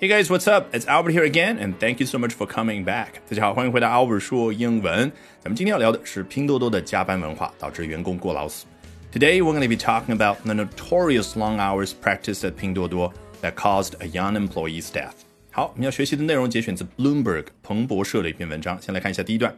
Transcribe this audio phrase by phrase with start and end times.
[0.00, 0.74] Hey guys, what's up?
[0.74, 3.20] It's Albert here again, and thank you so much for coming back.
[3.28, 5.10] 大家好，欢迎回到 Albert 说英文。
[5.40, 8.66] 咱们今天要聊的是拼多多的加班文化导致员工过劳死。
[9.12, 13.94] Today we're going to be talking about the notorious long hours practiced at Pinduoduo that caused
[14.00, 15.14] a young employee's death.
[15.50, 18.76] 好，我们要学习的内容节选自 Bloomberg 彭博社的一篇文章。
[18.82, 19.56] 先来看一下第一段。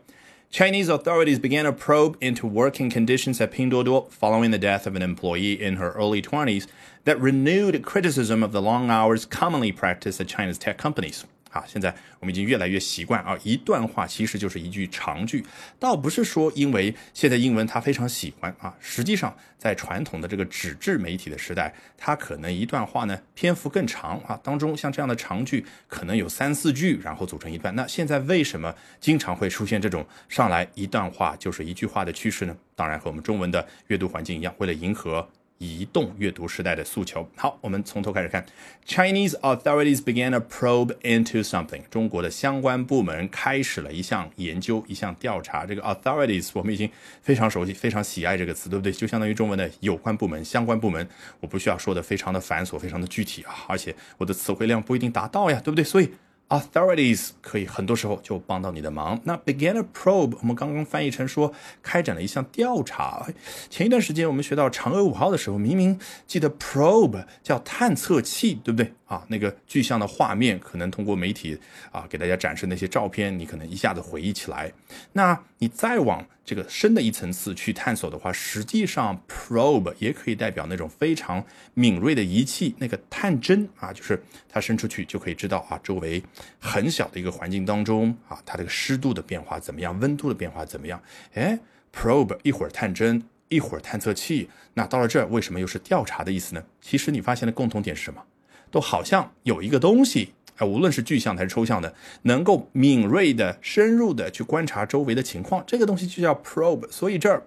[0.51, 5.01] Chinese authorities began a probe into working conditions at Pinduoduo following the death of an
[5.01, 6.67] employee in her early 20s
[7.05, 11.23] that renewed criticism of the long hours commonly practiced at China's tech companies.
[11.51, 15.45] 啊，现在我们已经越来越习惯啊，一段话其实就是一句长句，
[15.77, 27.75] 倒不是说因为现在英文它非常喜欢啊，实际上在传统的这个纸质媒体的时代，它可能一段话呢篇幅更长啊，当中像这样的长句可能有三四句，然后组成一段。
[27.75, 32.55] 那现在为什么经常会出现这种上来一段话就是一句话的趋势呢？
[32.75, 35.27] 当然和我们中文的阅读环境一样，为了迎合。
[35.61, 37.29] 移动阅读时代的诉求。
[37.35, 38.43] 好，我们从头开始看。
[38.87, 41.83] Chinese authorities began a probe into something。
[41.91, 45.63] 中国的相关部门开始了一项研究，一项调查。
[45.63, 46.89] 这个 authorities 我们已经
[47.21, 48.91] 非常熟悉，非常喜爱这个词，对不对？
[48.91, 51.07] 就相当于中文的有关部门、相关部门。
[51.39, 55.83] 我不需要说的非常的繁琐，非常的具体啊，而且我的词汇量不一定达到呀，对不对？
[55.83, 56.09] 所以。
[56.51, 59.17] Authorities 可以很多时候就帮到你的忙。
[59.23, 63.25] 那 began a probe，我们刚刚翻译成说开展了一项调查。
[63.69, 68.91] 前一段时间我们学到嫦娥五号的时候，明明记得 probe 叫探测器，对不对？
[69.05, 71.57] 啊，那个具象的画面，可能通过媒体
[71.91, 74.71] 啊给大家展示那些照片，你可能一下子回忆起来。
[75.13, 81.43] 那你再往这个深的一层次去探索的话，实际上 probe 也可以代表那种非常
[81.73, 86.23] 敏锐的仪器，那个探针啊，就是它伸出去就可以知道啊周围
[86.59, 91.01] 很小的一个环境当中啊它这个湿度的变化怎么样，温度的变化怎么样？
[91.33, 91.59] 哎
[91.95, 96.63] ，probe 一会儿探针，一会儿探测器，那到了这儿为什么又是调查的意思呢？
[96.81, 98.23] 其实你发现的共同点是什么？
[98.69, 106.89] 都好像有一个东西，啊，无论是具象还是抽象的，能够敏锐的、深入的去观察周围的情况，这个东西就叫 probe。
[106.89, 107.43] 所以这儿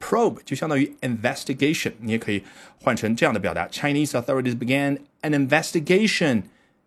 [0.00, 2.42] probe 就相当于 investigation，你也可以
[2.82, 6.42] 换成这样的表达：Chinese authorities began an investigation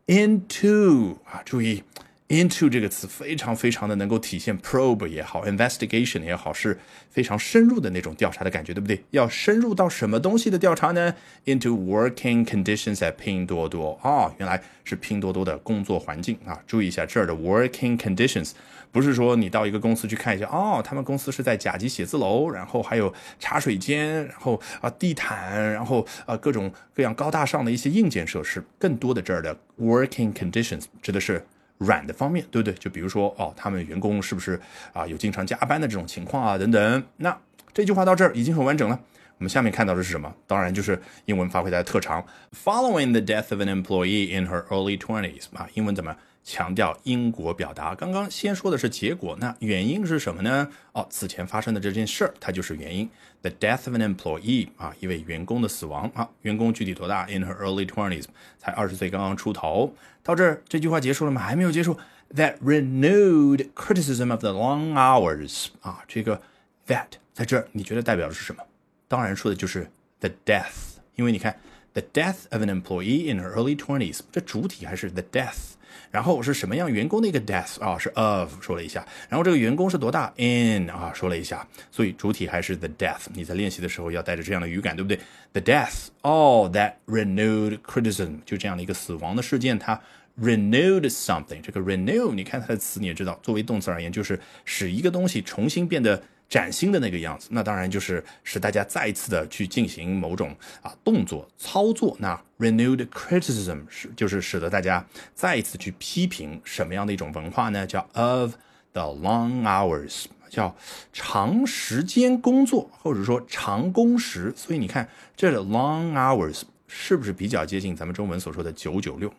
[0.10, 1.16] into
[1.46, 6.80] 注意 ah, into 这个词非常非常的能够体现 probe 也好，investigation 也好，是
[7.10, 9.04] 非常深入的那种调查的感觉，对不对？
[9.10, 16.62] 要深入到什么东西的调查呢？Into working conditions at 拼多多啊，原来是拼多多的工作环境啊。
[16.68, 18.52] 注意一下这儿的 working conditions，
[18.92, 28.64] 不是说你到一个公司去看一下，哦，他们公司是在甲级写字楼，然后还有茶水间，然后啊地毯，然后啊各种各样高大上的一些硬件设施。
[28.78, 31.44] 更多的这儿的 working conditions 指的是。
[31.80, 32.74] 软的方面，对不对？
[32.76, 34.60] 就比如说，哦，他们员工是不是
[34.94, 36.58] 啊有经常加班的这种情况啊？
[36.58, 37.04] 等等。
[37.18, 37.36] 那
[37.74, 39.00] 这句话到这儿已经很完整了。
[39.38, 40.34] 我们下面看到的是什么？
[40.46, 42.24] 当然就是英文发挥它的特长。
[42.64, 46.16] Following the death of an employee in her early twenties，啊，英文怎么？
[46.50, 47.94] 强调因果表达。
[47.94, 50.68] 刚刚先说的是结果，那原因是什么呢？
[50.94, 53.08] 哦，此前发生的这件事儿，它就是原因。
[53.44, 58.26] The death of an employee 啊，一位员工的死亡啊，员工具体多大？In her early twenties，
[58.58, 59.94] 才二十岁刚刚出头。
[60.24, 61.40] 到这儿这句话结束了吗？
[61.40, 61.96] 还没有结束。
[62.36, 66.42] That renewed criticism of the long hours 啊，这个
[66.88, 68.64] that 在这儿你觉得代表的是什么？
[69.08, 69.88] 当然说的就是
[70.20, 71.56] the death，因为你看
[72.00, 75.74] the death of an employee in her early twenties，这主体还是 the death。
[76.12, 83.28] 然后是什么样员工的一个 death 啊，是 of 说了一下，然后这个员工是多大 in 啊说了一下，所以主体还是 the death。
[83.34, 85.20] 你在练习的时候要带着这样的语感，对不对
[85.54, 90.02] ？The death all that renewed criticism，就这样的一个死亡的事件，它
[90.42, 91.62] renewed something。
[91.62, 96.22] 这个 renew，你看它的词你也知道，作为动词而言，就是使一个东西重新变得。
[96.50, 102.18] 崭新的那个样子，那当然就是使大家再一次的去进行某种啊动作操作。
[102.20, 105.06] 那 renewed criticism 是就是使得大家
[105.36, 107.86] 再一次去批评什么样的一种文化呢？
[107.86, 108.56] 叫 of
[108.94, 110.76] the long hours，叫
[111.14, 114.52] 长时间工作或者说长工时。
[114.56, 115.08] 所以你看
[115.38, 119.32] 这 long hours 是不是比较接近咱们中文所说的九九六？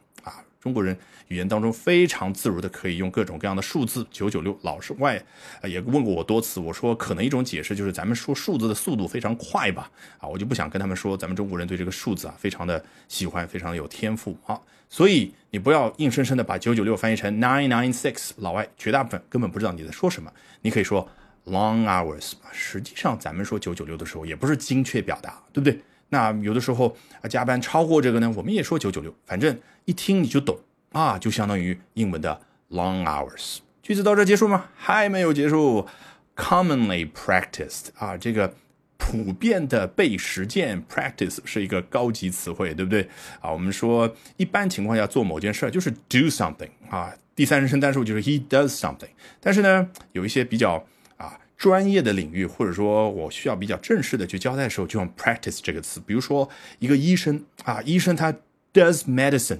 [0.60, 0.94] 中国人
[1.28, 4.56] 语言当中非常自如的可以用各种各样的数字，九九六。
[4.62, 5.20] 老师外
[5.64, 9.90] 也问过我多次，我说可能一种解释就是咱们说数字的速度非常快吧？
[10.18, 14.60] 啊，我就不想跟他们说，咱们中国人对这个数字啊非常的喜欢，非常的有天赋啊。
[14.90, 20.30] 所以你不要硬生生的把九九六翻译成 nine nine six，老外绝大部分根本不知道你在说什么。
[20.60, 21.08] 你可以说
[21.46, 25.80] long hours，实际上咱们说九九六的时候也不是精确表达，对不对？
[26.10, 30.58] 那有的时候啊，加班超过这个呢，我们也说九九六，反正一听你就懂
[30.92, 32.40] 啊，就相当于英文的
[32.70, 33.58] long hours。
[33.82, 34.66] 句子到这结束吗？
[34.76, 35.86] 还没有结束。
[36.36, 38.54] Commonly practiced 啊，这个
[38.96, 43.06] 普遍的被实践 practice 是一个高级词汇，对不对
[43.40, 43.50] 啊？
[43.52, 49.10] 我们说一般情况下做某件事就是 do something 啊，第三人称单数就是 he does something。
[49.38, 50.82] 但是呢，有一些比较
[51.60, 56.00] 专业的领域，或者说我需要比较正式的去交代的时候，就用 practice 这个词。
[56.06, 56.48] 比如说
[56.78, 58.32] 一个医生啊，医生他
[58.72, 59.58] does medicine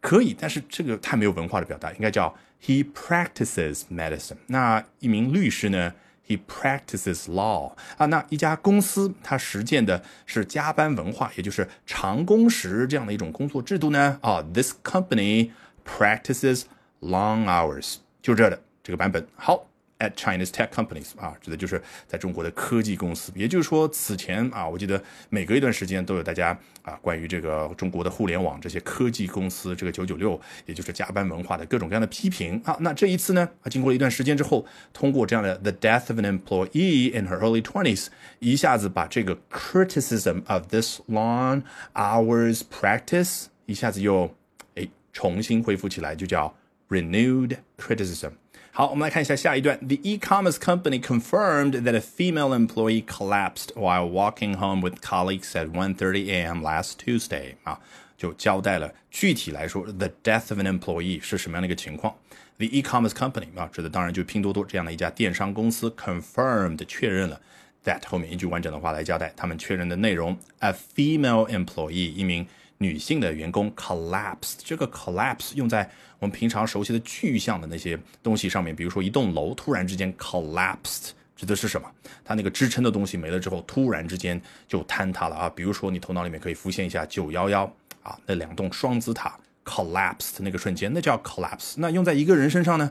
[0.00, 4.34] 可以，但是这个太没有文化的表达，应该叫 he practices medicine。
[4.48, 5.94] 那一名律师呢
[6.26, 14.18] ？He practices law 啊，那一家公司它实践的是加班文化，也就是长工时这样的一种工作制度呢？
[14.20, 15.52] 啊，This company
[15.84, 16.64] practices
[17.00, 19.24] long hours，就这的这个版本。
[19.36, 19.68] 好。
[19.98, 23.32] At Chinese tech companies 啊，指的就是在中国的科技公司。
[23.34, 26.48] 也就是说，此前啊，我记得每隔一段时间都有大家
[26.82, 32.76] 啊，关于这个中国的互联网这些科技公司这个九九六，也就是加班文化的各种各样的批评啊。
[32.80, 38.08] 那这一次呢，啊，经过了一段时间之后，通过这样的 The death of an employee in her early twenties，
[38.38, 41.62] 一下子把这个 criticism of this long
[41.94, 44.30] hours practice 一下子又
[44.74, 46.54] 哎重新恢复起来，就叫
[46.90, 48.32] renewed criticism。
[48.75, 49.77] 好，我们来看一下下一段。
[49.79, 56.31] The e-commerce company confirmed that a female employee collapsed while walking home with colleagues at 1:30
[56.31, 56.63] a.m.
[56.63, 57.55] last Tuesday。
[57.63, 57.79] 啊，
[58.17, 62.15] 就交代了具体来说，the death of an employee 是什么样的一个情况。
[62.57, 67.41] The e-commerce company 啊，指的当然就是拼多多这样的一家电商公司，confirmed 确认了
[67.83, 70.37] that 后面一句完整的话来交代他们确认的内容。
[70.59, 72.47] A female employee 一名
[72.78, 75.88] 女性的员工 collapsed，这个 collapse 用在
[76.18, 81.90] 我们平常熟悉的具象的那些东西上面，比如说一栋楼突然之间 collapsed，指的是什么？
[82.24, 85.50] 它那个支撑的东西没了之后，突然之间就坍塌了啊！
[85.54, 87.64] 比如说你头脑里面可以浮现一下九幺幺
[88.02, 91.74] 啊，那两栋双子塔 collapsed 那个瞬间，那叫 collapse。
[91.76, 92.90] 那用在一个人身上呢？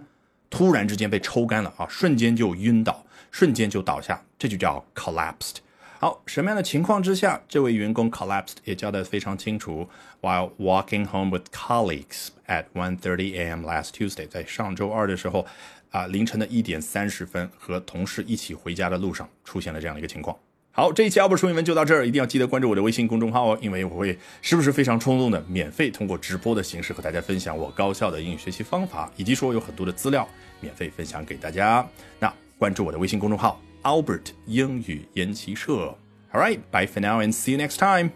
[0.50, 5.56] 突然之间被抽干了啊，瞬间就晕倒，瞬间就倒下，这就叫 collapsed。
[6.06, 9.90] 好，什么样的情况之下，这位员工 collapsed 也交代的非常清楚。
[10.22, 13.66] While walking home with colleagues at 1:30 a.m.
[13.66, 15.48] last Tuesday，在上周二的时候，
[15.90, 20.38] 啊，凌晨的一点三十分，和同事一起回家的路上，出现了这样的一个情况。
[20.70, 30.30] 好，这一期奥布说英文就到这儿，一定要记得关注我的微信公众号哦，因为我会时不时非常冲动的免费通过直播的形式和大家分享我高效的英语学习方法，以及说有很多的资料
[30.60, 31.84] 免费分享给大家。
[32.20, 33.60] 那关注我的微信公众号。
[33.85, 35.97] Albert 英语研习社。
[36.33, 38.13] All right, bye for now and see you next time.